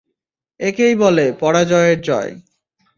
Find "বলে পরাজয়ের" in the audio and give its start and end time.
0.95-1.99